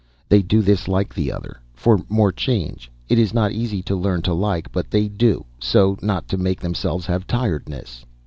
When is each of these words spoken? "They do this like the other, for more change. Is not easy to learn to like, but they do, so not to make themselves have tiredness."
"They 0.29 0.41
do 0.41 0.63
this 0.63 0.87
like 0.87 1.13
the 1.13 1.31
other, 1.31 1.61
for 1.75 2.01
more 2.09 2.31
change. 2.31 2.91
Is 3.07 3.35
not 3.35 3.51
easy 3.51 3.83
to 3.83 3.95
learn 3.95 4.23
to 4.23 4.33
like, 4.33 4.71
but 4.71 4.89
they 4.89 5.07
do, 5.07 5.45
so 5.59 5.95
not 6.01 6.27
to 6.29 6.37
make 6.37 6.59
themselves 6.59 7.05
have 7.05 7.27
tiredness." 7.27 8.03